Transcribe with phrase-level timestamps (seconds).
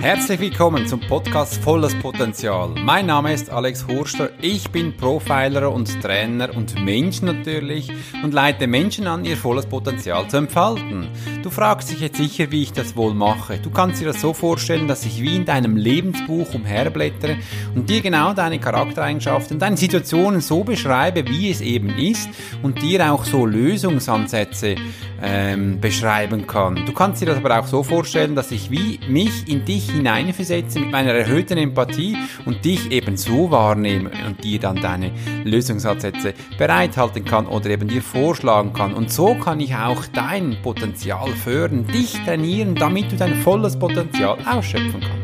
[0.00, 2.70] Herzlich willkommen zum Podcast Volles Potenzial.
[2.70, 4.30] Mein Name ist Alex Hurster.
[4.40, 7.92] Ich bin Profiler und Trainer und Mensch natürlich
[8.24, 11.08] und leite Menschen an, ihr volles Potenzial zu entfalten.
[11.42, 13.58] Du fragst dich jetzt sicher, wie ich das wohl mache.
[13.58, 17.36] Du kannst dir das so vorstellen, dass ich wie in deinem Lebensbuch umherblättere
[17.74, 22.30] und dir genau deine Charaktereigenschaften, deine Situationen so beschreibe, wie es eben ist
[22.62, 24.76] und dir auch so Lösungsansätze
[25.22, 26.86] ähm, beschreiben kann.
[26.86, 30.80] Du kannst dir das aber auch so vorstellen, dass ich wie mich in dich hineinversetze
[30.80, 35.12] mit meiner erhöhten Empathie und dich eben so wahrnehme und dir dann deine
[35.44, 38.94] Lösungsansätze bereithalten kann oder eben dir vorschlagen kann.
[38.94, 44.38] Und so kann ich auch dein Potenzial fördern, dich trainieren, damit du dein volles Potenzial
[44.46, 45.19] ausschöpfen kannst.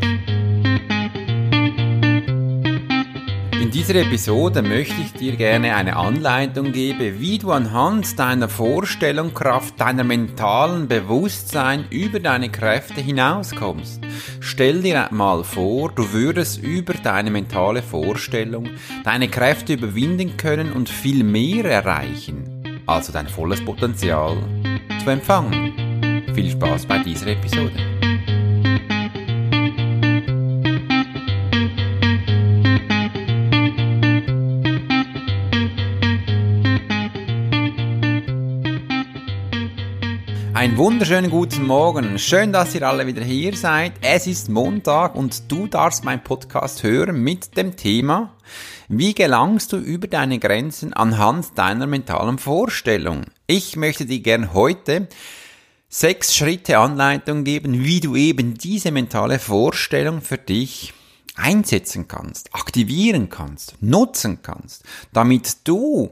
[3.76, 9.78] Dieser Episode möchte ich dir gerne eine Anleitung geben, wie du anhand deiner Vorstellung, Kraft,
[9.78, 14.00] deiner mentalen Bewusstsein über deine Kräfte hinauskommst.
[14.40, 18.70] Stell dir mal vor, du würdest über deine mentale Vorstellung
[19.04, 24.38] deine Kräfte überwinden können und viel mehr erreichen, also dein volles Potenzial
[25.04, 26.24] zu empfangen.
[26.34, 27.95] Viel Spaß bei dieser Episode.
[40.66, 42.18] Einen wunderschönen guten Morgen.
[42.18, 43.92] Schön, dass ihr alle wieder hier seid.
[44.00, 48.34] Es ist Montag und du darfst meinen Podcast hören mit dem Thema,
[48.88, 53.26] wie gelangst du über deine Grenzen anhand deiner mentalen Vorstellung?
[53.46, 55.06] Ich möchte dir gern heute
[55.88, 60.92] sechs Schritte Anleitung geben, wie du eben diese mentale Vorstellung für dich
[61.36, 64.82] einsetzen kannst, aktivieren kannst, nutzen kannst,
[65.12, 66.10] damit du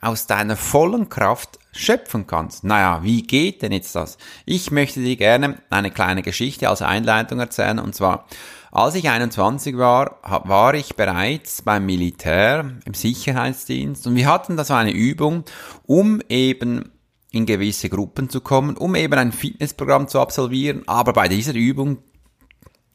[0.00, 2.64] aus deiner vollen Kraft schöpfen kannst.
[2.64, 4.16] Naja, wie geht denn jetzt das?
[4.44, 8.26] Ich möchte dir gerne eine kleine Geschichte als Einleitung erzählen und zwar,
[8.70, 14.64] als ich 21 war, war ich bereits beim Militär im Sicherheitsdienst und wir hatten da
[14.64, 15.44] so eine Übung,
[15.84, 16.92] um eben
[17.30, 21.98] in gewisse Gruppen zu kommen, um eben ein Fitnessprogramm zu absolvieren, aber bei dieser Übung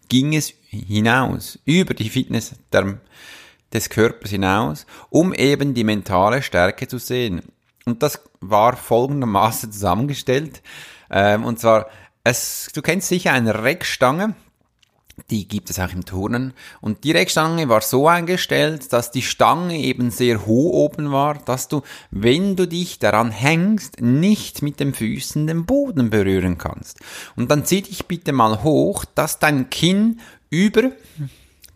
[0.09, 3.00] ging es hinaus, über die Fitness der
[3.73, 7.41] des Körpers hinaus, um eben die mentale Stärke zu sehen.
[7.85, 10.61] Und das war folgendermaßen zusammengestellt.
[11.09, 11.88] Ähm, und zwar,
[12.23, 14.35] es, du kennst sicher eine Reckstange,
[15.29, 16.53] die gibt es auch im Turnen.
[16.81, 21.67] Und die Reckstange war so eingestellt, dass die Stange eben sehr hoch oben war, dass
[21.67, 27.00] du, wenn du dich daran hängst, nicht mit den Füßen den Boden berühren kannst.
[27.35, 30.19] Und dann zieh dich bitte mal hoch, dass dein Kinn
[30.50, 30.91] über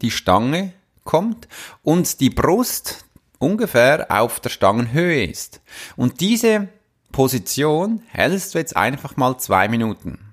[0.02, 0.74] die Stange
[1.08, 1.48] kommt
[1.82, 3.06] und die Brust
[3.40, 5.62] ungefähr auf der Stangenhöhe ist.
[5.96, 6.68] Und diese
[7.12, 10.27] Position hältst du jetzt einfach mal zwei Minuten.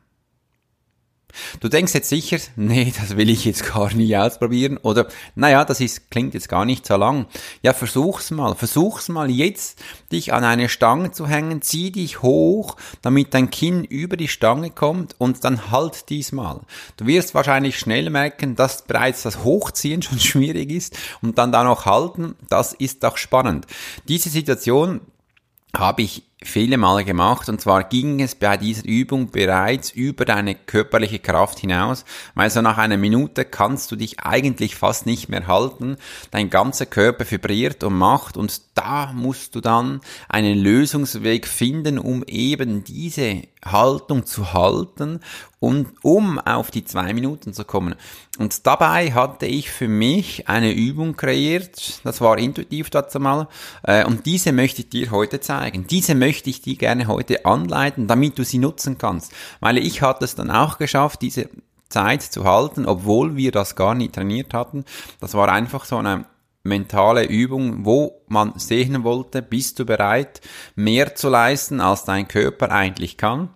[1.61, 5.81] Du denkst jetzt sicher, nee, das will ich jetzt gar nie ausprobieren oder naja, das
[5.81, 7.27] ist, klingt jetzt gar nicht so lang.
[7.62, 12.77] Ja, versuch's mal, versuch's mal jetzt, dich an eine Stange zu hängen, zieh dich hoch,
[13.03, 16.61] damit dein Kinn über die Stange kommt und dann halt diesmal.
[16.97, 21.65] Du wirst wahrscheinlich schnell merken, dass bereits das Hochziehen schon schwierig ist und dann da
[21.65, 23.67] noch halten, das ist doch spannend.
[24.09, 25.00] Diese Situation
[25.77, 27.49] habe ich viele Male gemacht.
[27.49, 32.62] Und zwar ging es bei dieser Übung bereits über deine körperliche Kraft hinaus, weil so
[32.62, 35.97] nach einer Minute kannst du dich eigentlich fast nicht mehr halten,
[36.31, 42.22] dein ganzer Körper vibriert und macht und da musst du dann einen Lösungsweg finden, um
[42.25, 45.21] eben diese Haltung zu halten
[45.59, 47.94] und um auf die zwei Minuten zu kommen.
[48.39, 53.49] Und dabei hatte ich für mich eine Übung kreiert, das war intuitiv dazu mal,
[53.84, 55.87] äh, und diese möchte ich dir heute zeigen.
[55.87, 59.33] Diese möchte ich dir gerne heute anleiten, damit du sie nutzen kannst.
[59.61, 61.49] Weil ich hatte es dann auch geschafft, diese
[61.89, 64.84] Zeit zu halten, obwohl wir das gar nicht trainiert hatten.
[65.21, 66.27] Das war einfach so eine
[66.64, 70.41] mentale Übung, wo man sehen wollte, bist du bereit,
[70.75, 73.50] mehr zu leisten, als dein Körper eigentlich kann.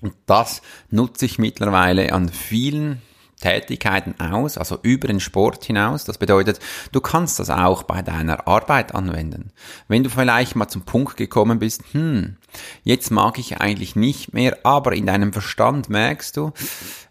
[0.00, 3.02] Und das nutze ich mittlerweile an vielen
[3.40, 6.04] Tätigkeiten aus, also über den Sport hinaus.
[6.04, 6.60] Das bedeutet,
[6.92, 9.52] du kannst das auch bei deiner Arbeit anwenden.
[9.88, 12.36] Wenn du vielleicht mal zum Punkt gekommen bist, hm,
[12.84, 16.52] jetzt mag ich eigentlich nicht mehr, aber in deinem Verstand merkst du,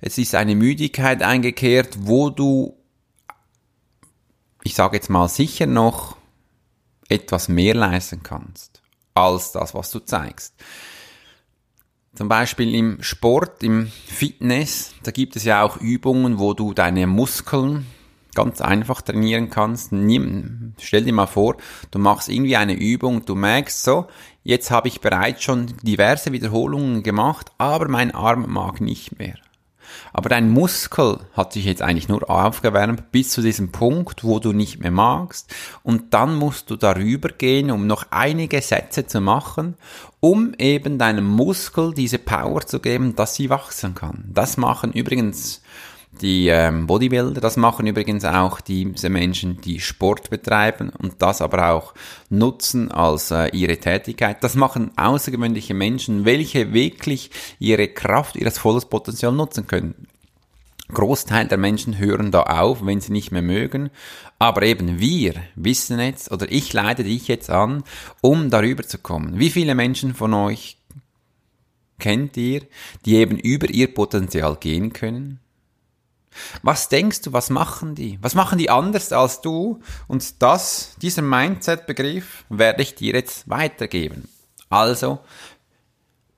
[0.01, 2.78] es ist eine Müdigkeit eingekehrt, wo du,
[4.63, 6.17] ich sage jetzt mal sicher noch,
[7.07, 8.81] etwas mehr leisten kannst
[9.15, 10.53] als das, was du zeigst.
[12.15, 17.07] Zum Beispiel im Sport, im Fitness, da gibt es ja auch Übungen, wo du deine
[17.07, 17.85] Muskeln
[18.35, 19.91] ganz einfach trainieren kannst.
[20.79, 21.57] Stell dir mal vor,
[21.91, 24.07] du machst irgendwie eine Übung, du merkst so,
[24.43, 29.35] jetzt habe ich bereits schon diverse Wiederholungen gemacht, aber mein Arm mag nicht mehr.
[30.13, 34.53] Aber dein Muskel hat sich jetzt eigentlich nur aufgewärmt bis zu diesem Punkt, wo du
[34.53, 35.53] nicht mehr magst.
[35.83, 39.75] Und dann musst du darüber gehen, um noch einige Sätze zu machen,
[40.19, 44.25] um eben deinem Muskel diese Power zu geben, dass sie wachsen kann.
[44.33, 45.61] Das machen übrigens
[46.11, 51.71] die ähm, Bodybuilder, das machen übrigens auch diese Menschen, die Sport betreiben und das aber
[51.71, 51.93] auch
[52.29, 54.43] nutzen als äh, ihre Tätigkeit.
[54.43, 57.29] Das machen außergewöhnliche Menschen, welche wirklich
[57.59, 60.07] ihre Kraft, ihr volles Potenzial nutzen können.
[60.91, 63.91] Großteil der Menschen hören da auf, wenn sie nicht mehr mögen.
[64.39, 67.83] Aber eben wir wissen jetzt, oder ich leite dich jetzt an,
[68.21, 69.37] um darüber zu kommen.
[69.37, 70.77] Wie viele Menschen von euch
[71.99, 72.63] kennt ihr,
[73.05, 75.39] die eben über ihr Potenzial gehen können?
[76.61, 78.17] Was denkst du, was machen die?
[78.21, 79.81] Was machen die anders als du?
[80.07, 84.29] Und das, dieser Mindset-Begriff werde ich dir jetzt weitergeben.
[84.69, 85.19] Also,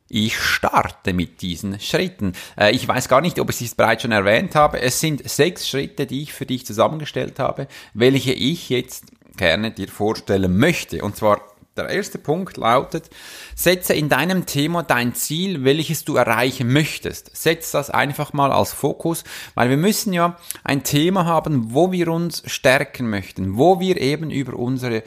[0.07, 2.33] ich starte mit diesen Schritten.
[2.57, 4.81] Äh, ich weiß gar nicht, ob ich es bereits schon erwähnt habe.
[4.81, 9.05] Es sind sechs Schritte, die ich für dich zusammengestellt habe, welche ich jetzt
[9.37, 11.01] gerne dir vorstellen möchte.
[11.01, 11.41] Und zwar
[11.77, 13.09] der erste Punkt lautet,
[13.55, 17.35] setze in deinem Thema dein Ziel, welches du erreichen möchtest.
[17.35, 19.23] Setz das einfach mal als Fokus,
[19.55, 24.31] weil wir müssen ja ein Thema haben, wo wir uns stärken möchten, wo wir eben
[24.31, 25.03] über unsere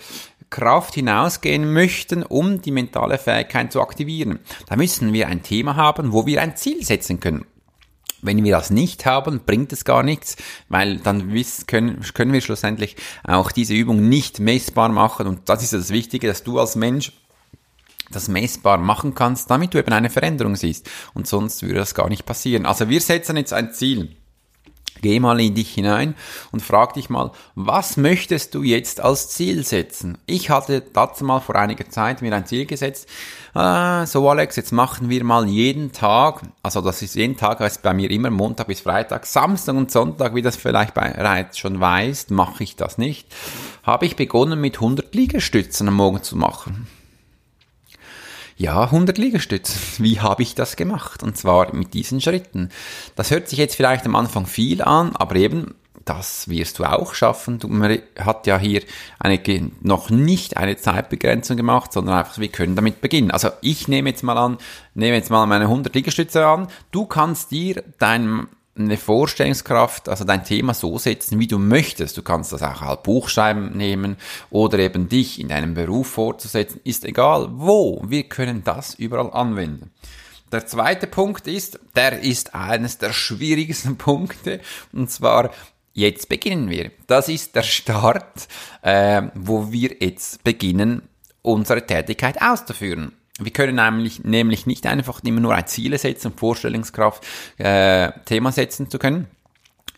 [0.50, 4.38] Kraft hinausgehen möchten, um die mentale Fähigkeit zu aktivieren.
[4.69, 7.44] Da müssen wir ein Thema haben, wo wir ein Ziel setzen können.
[8.25, 10.37] Wenn wir das nicht haben, bringt es gar nichts,
[10.69, 11.32] weil dann
[11.67, 15.26] können, wir schlussendlich auch diese Übung nicht messbar machen.
[15.26, 17.12] Und das ist das Wichtige, dass du als Mensch
[18.11, 20.88] das messbar machen kannst, damit du eben eine Veränderung siehst.
[21.12, 22.67] Und sonst würde das gar nicht passieren.
[22.67, 24.17] Also wir setzen jetzt ein Ziel.
[25.02, 26.14] Geh mal in dich hinein
[26.52, 30.19] und frag dich mal, was möchtest du jetzt als Ziel setzen?
[30.26, 33.08] Ich hatte dazu mal vor einiger Zeit mir ein Ziel gesetzt.
[33.55, 37.82] Äh, so Alex, jetzt machen wir mal jeden Tag, also das ist jeden Tag, heißt
[37.82, 42.31] bei mir immer Montag bis Freitag, Samstag und Sonntag, wie das vielleicht bereits schon weißt,
[42.31, 43.26] mache ich das nicht,
[43.82, 46.87] habe ich begonnen mit 100 Liegestützen am Morgen zu machen.
[48.56, 49.80] Ja, 100 Liegestützen.
[50.04, 51.22] Wie habe ich das gemacht?
[51.22, 52.70] Und zwar mit diesen Schritten.
[53.16, 55.74] Das hört sich jetzt vielleicht am Anfang viel an, aber eben,
[56.04, 57.58] das wirst du auch schaffen.
[57.58, 58.82] Du, man hat ja hier
[59.18, 59.40] eine,
[59.80, 63.30] noch nicht eine Zeitbegrenzung gemacht, sondern einfach, wir können damit beginnen.
[63.30, 64.58] Also ich nehme jetzt mal an,
[64.94, 66.68] nehme jetzt mal meine 100 Liegestütze an.
[66.90, 68.46] Du kannst dir dein
[68.76, 72.17] eine Vorstellungskraft, also dein Thema so setzen, wie du möchtest.
[72.17, 74.17] Du kannst das auch als Buchschreiben nehmen
[74.50, 78.03] oder eben dich in deinem Beruf fortzusetzen, ist egal wo.
[78.06, 79.93] Wir können das überall anwenden.
[80.50, 84.61] Der zweite Punkt ist, der ist eines der schwierigsten Punkte,
[84.93, 85.50] und zwar
[85.93, 86.91] jetzt beginnen wir.
[87.06, 88.49] Das ist der Start,
[88.82, 91.09] äh, wo wir jetzt beginnen,
[91.43, 93.12] unsere Tätigkeit auszuführen.
[93.40, 97.25] Wir können nämlich, nämlich nicht einfach immer nur ein Ziele setzen Vorstellungskraft
[97.58, 99.26] äh, Thema setzen zu können.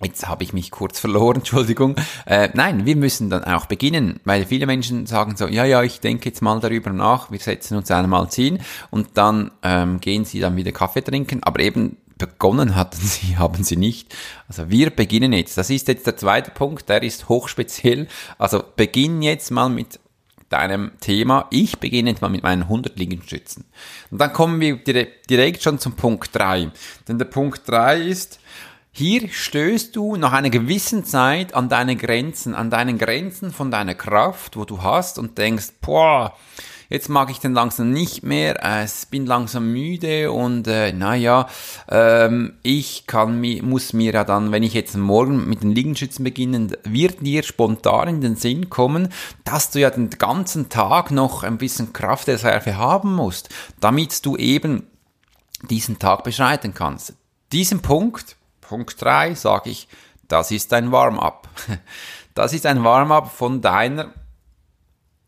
[0.03, 1.97] Jetzt habe ich mich kurz verloren, Entschuldigung.
[2.27, 6.01] Äh, nein, wir müssen dann auch beginnen, weil viele Menschen sagen so, ja, ja, ich
[6.01, 8.61] denke jetzt mal darüber nach, wir setzen uns einmal ziehen
[8.91, 13.65] und dann ähm, gehen sie dann wieder Kaffee trinken, aber eben begonnen hatten sie, haben
[13.65, 14.15] sie nicht.
[14.49, 15.59] Also wir beginnen jetzt.
[15.59, 18.09] Das ist jetzt der zweite Punkt, der ist hochspeziell.
[18.39, 20.01] Also beginn jetzt mal mit
[20.49, 21.47] deinem Thema.
[21.51, 23.65] Ich beginne jetzt mal mit meinen 100 Liegestützen.
[24.11, 26.71] Und dann kommen wir direkt schon zum Punkt 3.
[27.09, 28.41] Denn der Punkt 3 ist,
[28.93, 33.95] hier stößt du nach einer gewissen Zeit an deine Grenzen, an deinen Grenzen von deiner
[33.95, 36.35] Kraft, wo du hast und denkst, boah,
[36.89, 41.49] Jetzt mag ich den langsam nicht mehr, äh, bin langsam müde und äh, naja,
[41.89, 46.69] ähm, ich kann muss mir ja dann, wenn ich jetzt morgen mit den Liegenschützen beginne,
[46.85, 49.13] wird dir spontan in den Sinn kommen,
[49.45, 53.49] dass du ja den ganzen Tag noch ein bisschen Kraftreserve haben musst,
[53.81, 54.87] damit du eben
[55.69, 57.15] diesen Tag beschreiten kannst.
[57.53, 59.89] Diesen Punkt, Punkt 3, sage ich,
[60.29, 61.49] das ist ein Warm-up.
[62.35, 64.13] Das ist ein Warm-up von deiner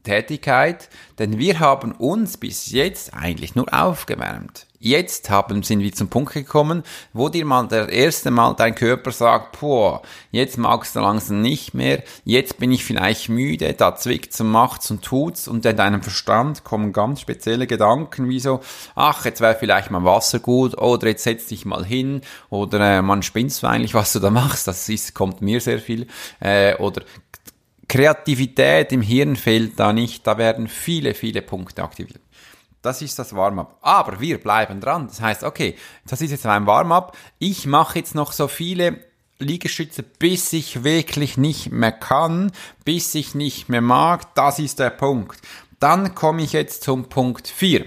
[0.08, 0.88] Tätigkeit,
[1.18, 4.66] denn wir haben uns bis jetzt eigentlich nur aufgewärmt.
[4.80, 9.10] Jetzt haben, sind wir zum Punkt gekommen, wo dir mal das erste Mal dein Körper
[9.10, 14.40] sagt, boah, jetzt magst du langsam nicht mehr, jetzt bin ich vielleicht müde, da zwickt's
[14.40, 18.60] und macht's und tut's und in deinem Verstand kommen ganz spezielle Gedanken wie so,
[18.94, 23.02] ach, jetzt wäre vielleicht mal Wasser gut oder jetzt setz dich mal hin oder äh,
[23.02, 26.06] man spinnst du eigentlich, was du da machst, das ist, kommt mir sehr viel
[26.38, 27.02] äh, oder
[27.88, 32.20] Kreativität im Hirn fehlt da nicht, da werden viele, viele Punkte aktiviert.
[32.82, 33.78] Das ist das Warm-up.
[33.80, 35.08] Aber wir bleiben dran.
[35.08, 35.74] Das heißt, okay,
[36.06, 37.16] das ist jetzt mein Warm-up.
[37.38, 39.00] Ich mache jetzt noch so viele
[39.38, 42.52] Liegestütze, bis ich wirklich nicht mehr kann,
[42.84, 44.34] bis ich nicht mehr mag.
[44.34, 45.40] Das ist der Punkt.
[45.80, 47.86] Dann komme ich jetzt zum Punkt 4.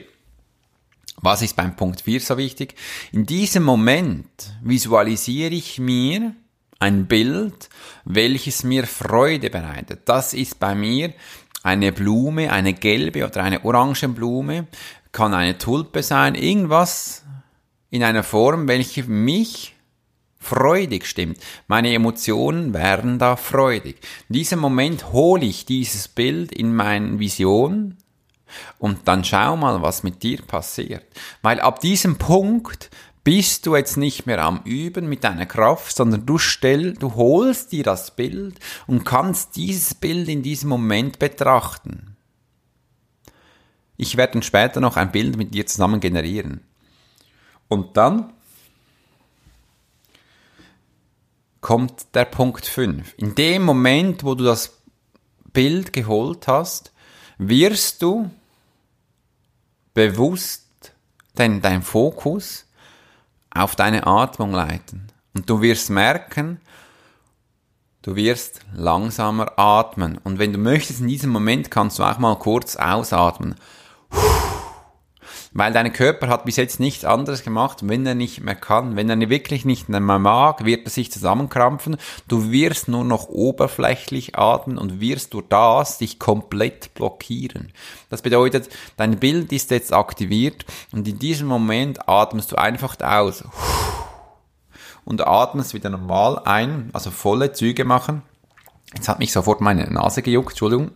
[1.18, 2.76] Was ist beim Punkt 4 so wichtig?
[3.12, 4.28] In diesem Moment
[4.62, 6.36] visualisiere ich mir
[6.82, 7.70] ein Bild,
[8.06, 10.02] welches mir Freude bereitet.
[10.06, 11.14] Das ist bei mir
[11.64, 14.68] eine Blume, eine gelbe oder eine orange Blume,
[15.12, 17.24] kann eine Tulpe sein, irgendwas
[17.92, 19.76] in einer Form, welche mich
[20.40, 21.38] freudig stimmt.
[21.68, 23.98] Meine Emotionen werden da freudig.
[24.30, 27.98] In diesem Moment hole ich dieses Bild in meine Vision
[28.80, 31.06] und dann schau mal, was mit dir passiert.
[31.44, 32.90] Weil ab diesem Punkt
[33.24, 37.72] bist du jetzt nicht mehr am Üben mit deiner Kraft, sondern du stell, du holst
[37.72, 42.16] dir das Bild und kannst dieses Bild in diesem Moment betrachten.
[43.98, 46.62] Ich werde später noch ein Bild mit dir zusammen generieren.
[47.68, 48.34] Und dann
[51.62, 53.14] kommt der Punkt 5.
[53.18, 54.82] In dem Moment, wo du das
[55.54, 56.92] Bild geholt hast,
[57.38, 58.32] wirst du
[59.94, 60.66] bewusst
[61.38, 62.66] denn dein Fokus
[63.54, 65.08] auf deine Atmung leiten.
[65.34, 66.60] Und du wirst merken,
[68.02, 70.18] du wirst langsamer atmen.
[70.24, 73.56] Und wenn du möchtest, in diesem Moment kannst du auch mal kurz ausatmen.
[75.54, 78.96] Weil dein Körper hat bis jetzt nichts anderes gemacht, wenn er nicht mehr kann.
[78.96, 81.98] Wenn er wirklich nicht mehr mag, wird er sich zusammenkrampfen.
[82.30, 87.74] Du wirst nur noch oberflächlich atmen und wirst durch das dich komplett blockieren.
[88.10, 93.44] Das bedeutet, dein Bild ist jetzt aktiviert und in diesem Moment atmest du einfach aus.
[95.04, 98.22] Und atmest wieder normal ein, also volle Züge machen.
[98.94, 100.92] Jetzt hat mich sofort meine Nase gejuckt, Entschuldigung.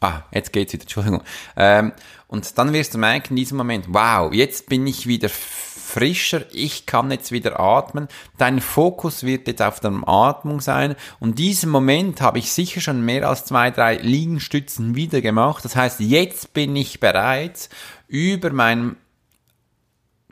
[0.00, 1.22] Ah, jetzt geht's wieder, Entschuldigung.
[1.56, 1.92] Ähm,
[2.28, 6.86] und dann wirst du merken in diesem Moment, wow, jetzt bin ich wieder frischer, ich
[6.86, 8.08] kann jetzt wieder atmen.
[8.36, 10.94] Dein Fokus wird jetzt auf der Atmung sein.
[11.18, 15.64] Und in diesem Moment habe ich sicher schon mehr als zwei, drei Liegenstützen wieder gemacht.
[15.64, 17.68] Das heißt, jetzt bin ich bereit,
[18.06, 18.96] über meine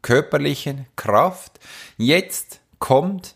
[0.02, 1.58] körperliche Kraft,
[1.96, 3.34] jetzt kommt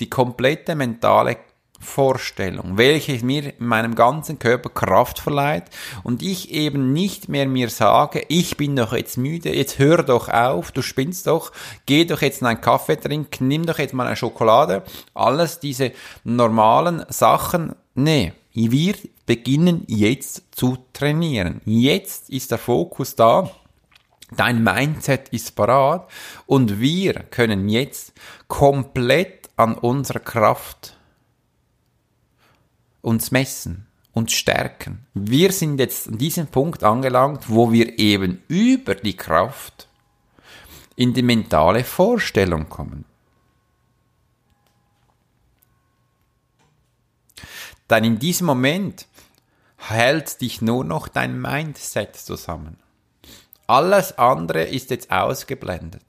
[0.00, 1.38] die komplette mentale
[1.82, 5.64] Vorstellung, welche mir in meinem ganzen Körper Kraft verleiht
[6.02, 10.28] und ich eben nicht mehr mir sage, ich bin doch jetzt müde, jetzt hör doch
[10.28, 11.52] auf, du spinnst doch,
[11.86, 14.82] geh doch jetzt einen Kaffee trinken, nimm doch jetzt mal eine Schokolade,
[15.14, 15.92] alles diese
[16.24, 18.94] normalen Sachen, nee, wir
[19.26, 21.60] beginnen jetzt zu trainieren.
[21.64, 23.50] Jetzt ist der Fokus da.
[24.34, 26.10] Dein Mindset ist parat
[26.46, 28.14] und wir können jetzt
[28.48, 30.96] komplett an unserer Kraft
[33.02, 35.06] uns messen, uns stärken.
[35.12, 39.88] Wir sind jetzt an diesem Punkt angelangt, wo wir eben über die Kraft
[40.96, 43.04] in die mentale Vorstellung kommen.
[47.90, 49.06] Denn in diesem Moment
[49.76, 52.78] hält dich nur noch dein Mindset zusammen.
[53.66, 56.02] Alles andere ist jetzt ausgeblendet.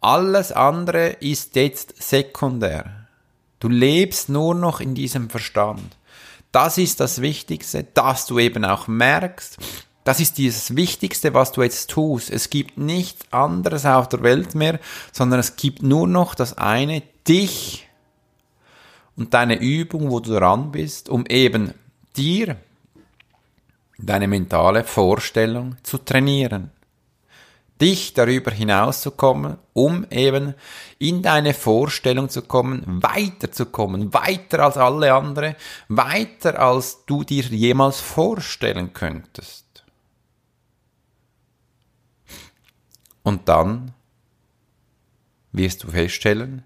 [0.00, 3.08] Alles andere ist jetzt sekundär.
[3.58, 5.96] Du lebst nur noch in diesem Verstand.
[6.52, 9.58] Das ist das Wichtigste, dass du eben auch merkst,
[10.04, 12.30] das ist dieses Wichtigste, was du jetzt tust.
[12.30, 14.78] Es gibt nichts anderes auf der Welt mehr,
[15.10, 17.88] sondern es gibt nur noch das eine, dich
[19.16, 21.74] und deine Übung, wo du dran bist, um eben
[22.16, 22.56] dir
[23.98, 26.70] deine mentale Vorstellung zu trainieren
[27.80, 30.54] dich darüber hinauszukommen, um eben
[30.98, 35.56] in deine Vorstellung zu kommen, weiterzukommen, weiter als alle andere,
[35.88, 39.84] weiter als du dir jemals vorstellen könntest.
[43.22, 43.92] Und dann
[45.52, 46.62] wirst du feststellen,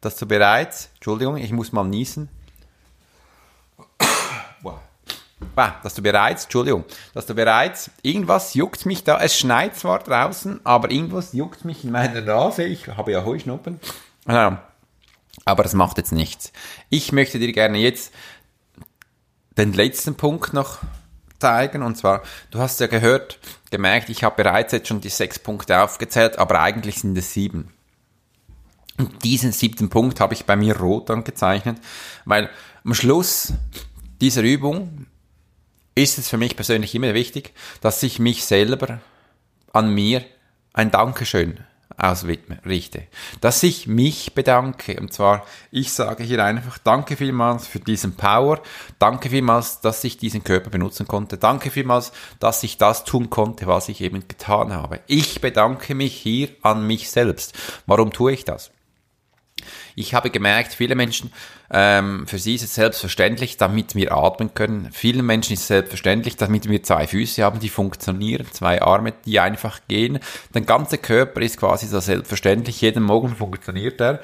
[0.00, 2.28] dass du bereits, Entschuldigung, ich muss mal niesen,
[5.54, 9.98] bah, dass du bereits, Entschuldigung, dass du bereits, irgendwas juckt mich da, es schneit zwar
[10.00, 13.80] draußen, aber irgendwas juckt mich in meiner Nase, ich habe ja Heuschnuppen,
[15.44, 16.52] aber das macht jetzt nichts.
[16.88, 18.12] Ich möchte dir gerne jetzt
[19.56, 20.78] den letzten Punkt noch
[21.38, 23.38] zeigen, und zwar, du hast ja gehört,
[23.70, 27.72] gemerkt, ich habe bereits jetzt schon die sechs Punkte aufgezählt, aber eigentlich sind es sieben.
[28.98, 31.78] Und diesen siebten Punkt habe ich bei mir rot angezeichnet,
[32.24, 32.48] weil
[32.84, 33.54] am Schluss
[34.20, 35.06] dieser Übung
[35.94, 39.00] ist es für mich persönlich immer wichtig, dass ich mich selber
[39.72, 40.24] an mir
[40.72, 41.60] ein Dankeschön
[41.96, 43.02] ausrichte.
[43.40, 44.98] Dass ich mich bedanke.
[44.98, 48.60] Und zwar, ich sage hier einfach Danke vielmals für diesen Power.
[48.98, 51.38] Danke vielmals, dass ich diesen Körper benutzen konnte.
[51.38, 55.00] Danke vielmals, dass ich das tun konnte, was ich eben getan habe.
[55.06, 57.54] Ich bedanke mich hier an mich selbst.
[57.86, 58.70] Warum tue ich das?
[59.94, 61.32] Ich habe gemerkt, viele Menschen,
[61.70, 64.90] ähm, für sie ist es selbstverständlich, damit wir atmen können.
[64.92, 69.40] Vielen Menschen ist es selbstverständlich, damit wir zwei Füße haben, die funktionieren, zwei Arme, die
[69.40, 70.18] einfach gehen.
[70.54, 72.80] Der ganze Körper ist quasi so selbstverständlich.
[72.80, 74.20] Jeden Morgen funktioniert er.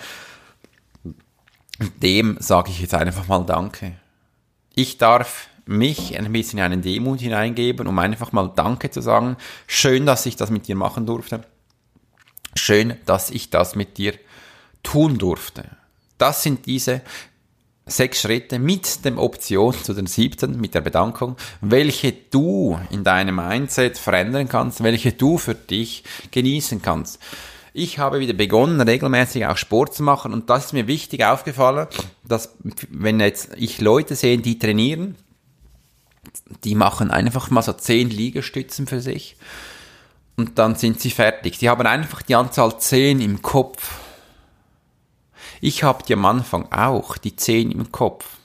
[2.02, 3.92] Dem sage ich jetzt einfach mal Danke.
[4.74, 9.36] Ich darf mich ein bisschen in einen Demut hineingeben, um einfach mal Danke zu sagen.
[9.66, 11.42] Schön, dass ich das mit dir machen durfte.
[12.54, 14.14] Schön, dass ich das mit dir
[14.82, 15.64] tun durfte.
[16.18, 17.02] Das sind diese
[17.86, 23.36] sechs Schritte mit dem Option zu den siebten, mit der Bedankung, welche du in deinem
[23.36, 27.18] Mindset verändern kannst, welche du für dich genießen kannst.
[27.72, 31.86] Ich habe wieder begonnen, regelmäßig auch Sport zu machen und das ist mir wichtig aufgefallen,
[32.24, 32.54] dass
[32.90, 35.16] wenn jetzt ich Leute sehe, die trainieren,
[36.64, 39.36] die machen einfach mal so zehn Liegestützen für sich
[40.36, 41.58] und dann sind sie fertig.
[41.58, 44.00] Die haben einfach die Anzahl zehn im Kopf
[45.60, 48.38] ich habe die am Anfang auch, die 10 im Kopf.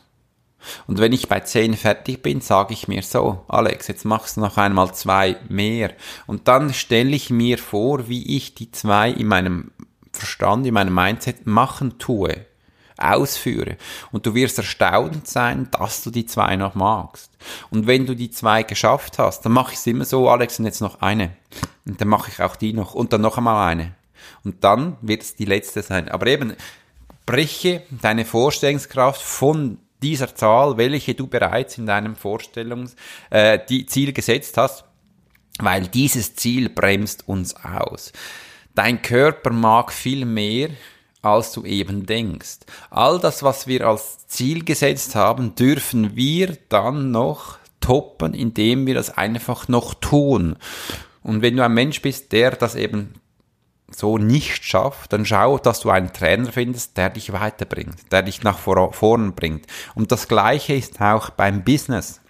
[0.87, 4.41] Und wenn ich bei 10 fertig bin, sage ich mir so, Alex, jetzt machst du
[4.41, 5.91] noch einmal zwei mehr.
[6.25, 9.71] Und dann stelle ich mir vor, wie ich die zwei in meinem
[10.11, 12.45] Verstand, in meinem Mindset machen tue,
[12.97, 13.77] ausführe.
[14.11, 17.31] Und du wirst erstaunt sein, dass du die zwei noch magst.
[17.69, 20.65] Und wenn du die zwei geschafft hast, dann mache ich es immer so, Alex, und
[20.65, 21.35] jetzt noch eine.
[21.85, 22.93] Und dann mache ich auch die noch.
[22.93, 23.95] Und dann noch einmal eine.
[24.43, 26.09] Und dann wird es die letzte sein.
[26.09, 26.55] Aber eben,
[27.25, 32.95] breche deine Vorstellungskraft von dieser Zahl, welche du bereits in deinem Vorstellungs
[33.29, 34.83] äh, die Ziel gesetzt hast,
[35.59, 38.11] weil dieses Ziel bremst uns aus.
[38.75, 40.69] Dein Körper mag viel mehr,
[41.21, 42.59] als du eben denkst.
[42.89, 48.93] All das, was wir als Ziel gesetzt haben, dürfen wir dann noch toppen, indem wir
[48.93, 50.57] das einfach noch tun.
[51.21, 53.13] Und wenn du ein Mensch bist, der das eben
[53.95, 58.43] so nicht schafft, dann schau, dass du einen Trainer findest, der dich weiterbringt, der dich
[58.43, 59.67] nach vorn bringt.
[59.95, 62.21] Und das Gleiche ist auch beim Business.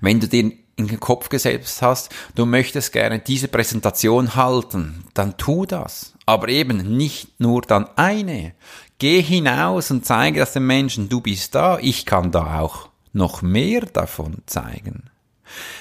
[0.00, 5.36] Wenn du dir in den Kopf gesetzt hast, du möchtest gerne diese Präsentation halten, dann
[5.36, 6.14] tu das.
[6.26, 8.54] Aber eben nicht nur dann eine.
[8.98, 13.42] Geh hinaus und zeige das den Menschen, du bist da, ich kann da auch noch
[13.42, 15.10] mehr davon zeigen.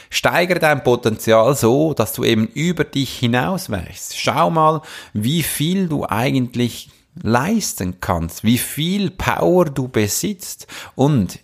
[0.10, 4.18] Steigere dein Potenzial so, dass du eben über dich hinaus weichst.
[4.20, 4.82] Schau mal,
[5.14, 6.90] wie viel du eigentlich
[7.22, 10.68] leisten kannst, wie viel Power du besitzt.
[10.96, 11.40] Und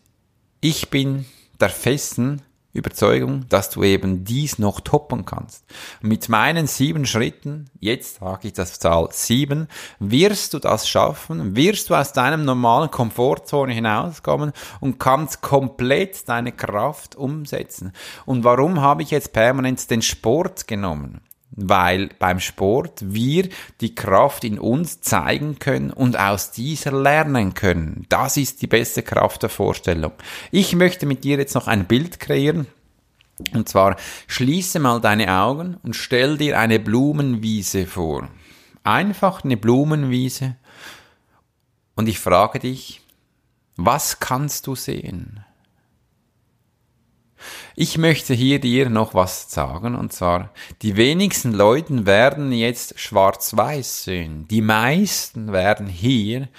[0.62, 1.26] ich bin
[1.60, 2.42] der festen
[2.80, 5.66] Überzeugung, dass du eben dies noch toppen kannst.
[6.02, 9.68] Mit meinen sieben Schritten, jetzt sage ich das Zahl sieben,
[10.00, 16.52] wirst du das schaffen, wirst du aus deinem normalen Komfortzone hinauskommen und kannst komplett deine
[16.52, 17.94] Kraft umsetzen.
[18.26, 21.22] Und warum habe ich jetzt permanent den Sport genommen?
[21.52, 23.50] Weil beim Sport wir
[23.82, 28.06] die Kraft in uns zeigen können und aus dieser lernen können.
[28.10, 30.12] Das ist die beste Kraft der Vorstellung.
[30.52, 32.68] Ich möchte mit dir jetzt noch ein Bild kreieren.
[33.54, 33.96] Und zwar
[34.28, 38.28] schließe mal deine Augen und stell dir eine Blumenwiese vor.
[38.84, 40.56] Einfach eine Blumenwiese.
[41.96, 43.02] Und ich frage dich,
[43.76, 45.46] was kannst du sehen?
[47.76, 54.04] Ich möchte hier dir noch was sagen, und zwar, die wenigsten Leute werden jetzt schwarz-weiß
[54.04, 54.48] sehen.
[54.50, 56.50] Die meisten werden hier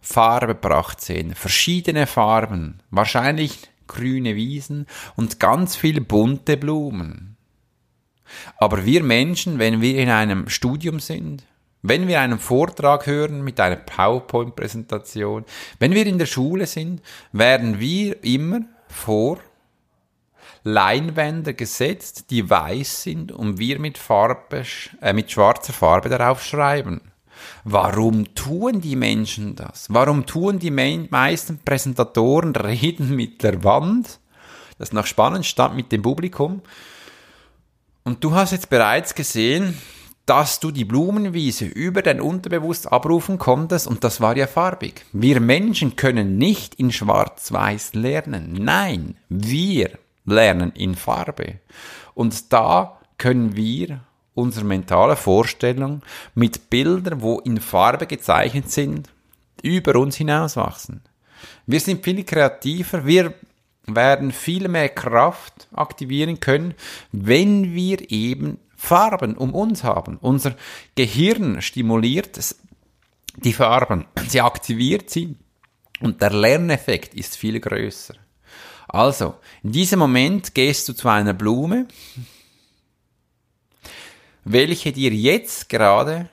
[0.00, 1.34] Farbe gebracht sehen.
[1.34, 2.80] Verschiedene Farben.
[2.90, 7.36] Wahrscheinlich grüne Wiesen und ganz viele bunte Blumen.
[8.56, 11.44] Aber wir Menschen, wenn wir in einem Studium sind,
[11.82, 15.44] wenn wir einen Vortrag hören mit einer PowerPoint-Präsentation,
[15.78, 19.38] wenn wir in der Schule sind, werden wir immer vor
[20.62, 24.64] Leinwände gesetzt, die weiß sind und wir mit Farbe,
[25.00, 27.00] äh, mit schwarzer Farbe darauf schreiben.
[27.64, 29.86] Warum tun die Menschen das?
[29.88, 34.20] Warum tun die meisten Präsentatoren reden mit der Wand?
[34.78, 36.62] Das ist noch spannend, stand mit dem Publikum.
[38.04, 39.78] Und du hast jetzt bereits gesehen,
[40.26, 45.04] dass du die Blumenwiese über dein Unterbewusst abrufen konntest und das war ja farbig.
[45.12, 48.56] Wir Menschen können nicht in Schwarz-Weiß lernen.
[48.60, 49.98] Nein, wir
[50.30, 51.60] lernen in Farbe.
[52.14, 54.00] Und da können wir
[54.34, 56.02] unsere mentale Vorstellung
[56.34, 59.08] mit Bildern, wo in Farbe gezeichnet sind,
[59.62, 61.02] über uns hinauswachsen.
[61.66, 63.34] Wir sind viel kreativer, wir
[63.86, 66.74] werden viel mehr Kraft aktivieren können,
[67.12, 70.16] wenn wir eben Farben um uns haben.
[70.20, 70.54] Unser
[70.94, 72.38] Gehirn stimuliert
[73.36, 75.36] die Farben, sie aktiviert sie
[76.00, 78.14] und der Lerneffekt ist viel größer.
[78.92, 81.86] Also, in diesem Moment gehst du zu einer Blume,
[84.44, 86.28] welche dir jetzt gerade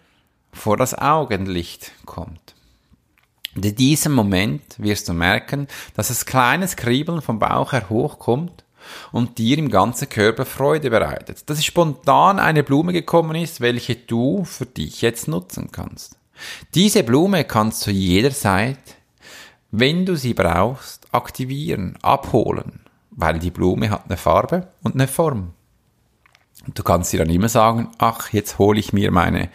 [0.52, 2.56] vor das Augenlicht kommt.
[3.56, 8.64] Und in diesem Moment wirst du merken, dass das kleines Kribbeln vom Bauch her hochkommt
[9.12, 11.48] und dir im ganzen Körper Freude bereitet.
[11.50, 16.18] Dass spontan eine Blume gekommen ist, welche du für dich jetzt nutzen kannst.
[16.74, 18.80] Diese Blume kannst du jederzeit,
[19.72, 25.54] wenn du sie brauchst, aktivieren, abholen, weil die Blume hat eine Farbe und eine Form.
[26.66, 29.50] Und du kannst dir dann immer sagen, ach, jetzt hole ich mir meine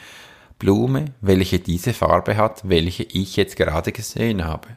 [0.58, 4.68] Blume, welche diese Farbe hat, welche ich jetzt gerade gesehen habe.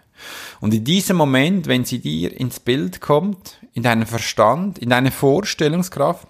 [0.59, 5.11] Und in diesem Moment, wenn sie dir ins Bild kommt, in deinen Verstand, in deine
[5.11, 6.27] Vorstellungskraft,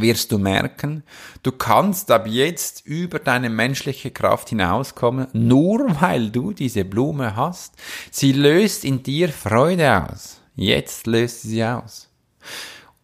[0.00, 1.02] wirst du merken,
[1.42, 7.74] du kannst ab jetzt über deine menschliche Kraft hinauskommen, nur weil du diese Blume hast.
[8.10, 10.40] Sie löst in dir Freude aus.
[10.56, 12.08] Jetzt löst sie aus.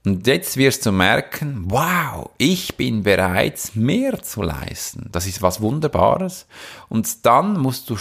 [0.04, 5.08] Und jetzt wirst du merken, wow, ich bin bereits mehr zu leisten.
[5.12, 6.46] Das ist was Wunderbares.
[6.90, 7.96] Und dann musst du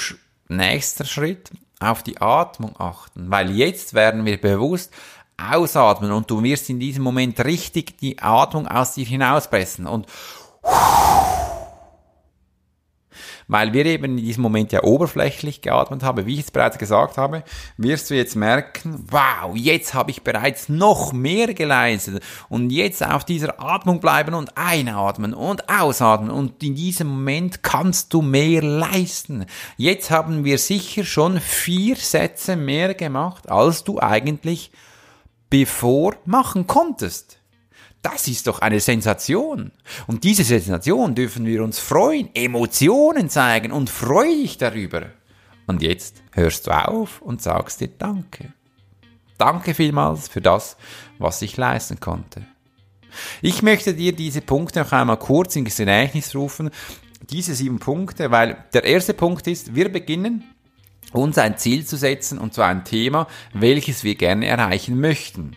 [0.49, 4.91] nächster Schritt auf die Atmung achten, weil jetzt werden wir bewusst
[5.37, 10.07] ausatmen und du wirst in diesem Moment richtig die Atmung aus dir hinauspressen und
[13.47, 17.17] weil wir eben in diesem Moment ja oberflächlich geatmet haben, wie ich es bereits gesagt
[17.17, 17.43] habe,
[17.77, 23.25] wirst du jetzt merken, wow, jetzt habe ich bereits noch mehr geleistet und jetzt auf
[23.25, 29.45] dieser Atmung bleiben und einatmen und ausatmen und in diesem Moment kannst du mehr leisten.
[29.77, 34.71] Jetzt haben wir sicher schon vier Sätze mehr gemacht, als du eigentlich
[35.53, 37.37] bevor machen konntest.
[38.01, 39.71] Das ist doch eine Sensation.
[40.07, 45.11] Und diese Sensation dürfen wir uns freuen, Emotionen zeigen und freu dich darüber.
[45.67, 48.51] Und jetzt hörst du auf und sagst dir Danke.
[49.37, 50.75] Danke vielmals für das,
[51.19, 52.47] was ich leisten konnte.
[53.43, 56.71] Ich möchte dir diese Punkte noch einmal kurz ins Gedächtnis rufen.
[57.29, 60.52] Diese sieben Punkte, weil der erste Punkt ist, wir beginnen
[61.13, 65.55] uns ein Ziel zu setzen und zwar ein Thema, welches wir gerne erreichen möchten.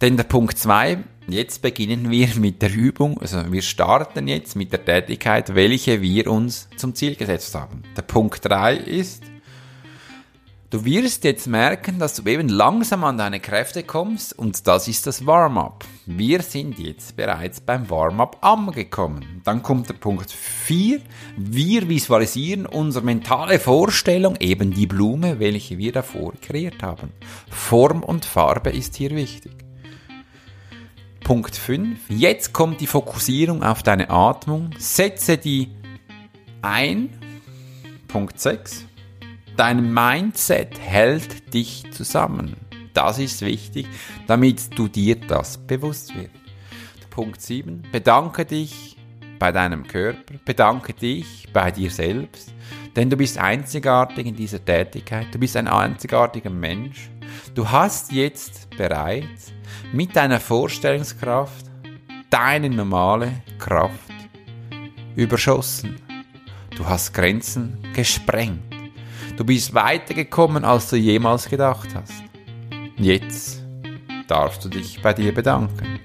[0.00, 4.72] Denn der Punkt zwei Jetzt beginnen wir mit der Übung, also wir starten jetzt mit
[4.72, 7.82] der Tätigkeit, welche wir uns zum Ziel gesetzt haben.
[7.96, 9.22] Der Punkt 3 ist,
[10.72, 15.06] du wirst jetzt merken, dass du eben langsam an deine Kräfte kommst und das ist
[15.06, 15.84] das Warm-up.
[16.06, 19.42] Wir sind jetzt bereits beim Warm-up angekommen.
[19.44, 21.00] Dann kommt der Punkt 4,
[21.36, 27.12] wir visualisieren unsere mentale Vorstellung, eben die Blume, welche wir davor kreiert haben.
[27.50, 29.52] Form und Farbe ist hier wichtig.
[31.22, 31.98] Punkt 5.
[32.08, 34.70] Jetzt kommt die Fokussierung auf deine Atmung.
[34.78, 35.68] Setze die
[36.62, 37.10] ein.
[38.08, 38.86] Punkt 6.
[39.56, 42.56] Dein Mindset hält dich zusammen.
[42.94, 43.86] Das ist wichtig,
[44.26, 46.30] damit du dir das bewusst wird.
[47.10, 47.82] Punkt 7.
[47.92, 48.96] Bedanke dich
[49.38, 50.34] bei deinem Körper.
[50.44, 52.54] Bedanke dich bei dir selbst.
[52.96, 55.26] Denn du bist einzigartig in dieser Tätigkeit.
[55.32, 57.10] Du bist ein einzigartiger Mensch.
[57.54, 59.52] Du hast jetzt bereits
[59.92, 61.66] mit deiner Vorstellungskraft
[62.30, 64.12] deine normale Kraft
[65.16, 65.96] überschossen.
[66.74, 68.71] Du hast Grenzen gesprengt.
[69.42, 72.22] Du bist weitergekommen, als du jemals gedacht hast.
[72.96, 73.64] Jetzt
[74.28, 75.98] darfst du dich bei dir bedanken.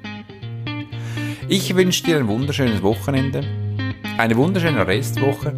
[1.48, 3.44] Ich wünsche dir ein wunderschönes Wochenende,
[4.18, 5.54] eine wunderschöne Restwoche.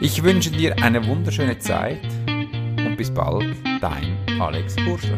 [0.00, 5.16] Ich wünsche dir eine wunderschöne Zeit und bis bald, dein Alex Burscher.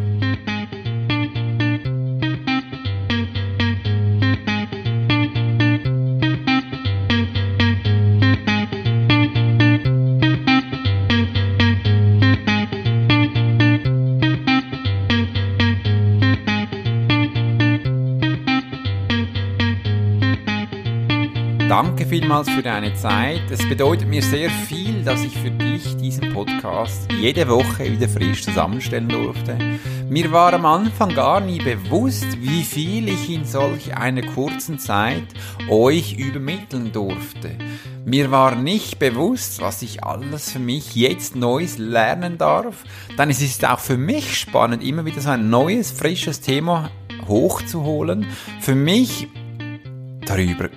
[21.83, 23.51] Danke vielmals für deine Zeit.
[23.51, 28.45] Es bedeutet mir sehr viel, dass ich für dich diesen Podcast jede Woche wieder frisch
[28.45, 29.57] zusammenstellen durfte.
[30.11, 35.25] Mir war am Anfang gar nie bewusst, wie viel ich in solch einer kurzen Zeit
[35.71, 37.57] euch übermitteln durfte.
[38.05, 42.85] Mir war nicht bewusst, was ich alles für mich jetzt Neues lernen darf.
[43.17, 46.91] Denn es ist auch für mich spannend, immer wieder so ein neues, frisches Thema
[47.27, 48.27] hochzuholen.
[48.61, 49.29] Für mich
[50.27, 50.69] darüber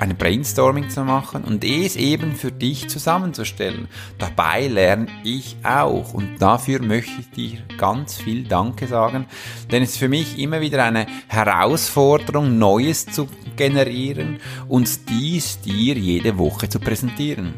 [0.00, 3.86] eine Brainstorming zu machen und es eben für dich zusammenzustellen.
[4.18, 9.26] Dabei lerne ich auch und dafür möchte ich dir ganz viel Danke sagen,
[9.70, 15.94] denn es ist für mich immer wieder eine Herausforderung, Neues zu generieren und dies dir
[15.96, 17.54] jede Woche zu präsentieren.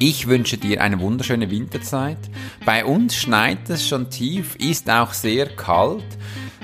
[0.00, 2.18] Ich wünsche dir eine wunderschöne Winterzeit.
[2.66, 6.04] Bei uns schneit es schon tief, ist auch sehr kalt.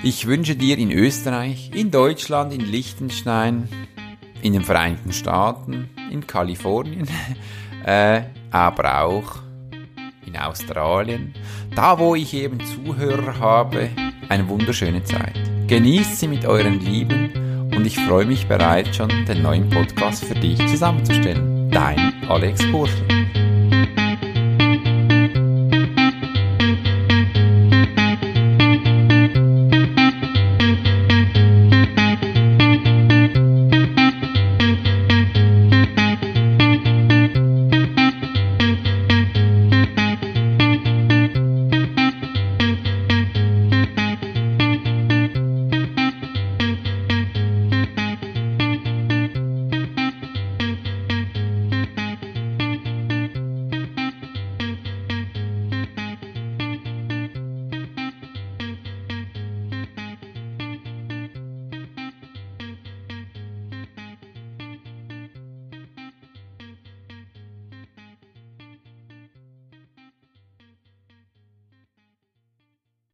[0.03, 3.69] Ich wünsche dir in Österreich, in Deutschland, in Liechtenstein,
[4.43, 7.09] in den Vereinigten Staaten, in Kalifornien,
[7.85, 9.37] äh, aber auch
[10.27, 11.35] in Australien,
[11.75, 13.91] da wo ich eben Zuhörer habe,
[14.29, 15.39] eine wunderschöne Zeit.
[15.67, 20.35] Genießt sie mit euren Lieben und ich freue mich bereits schon, den neuen Podcast für
[20.35, 21.71] dich zusammenzustellen.
[21.71, 23.50] Dein Alex Burschel.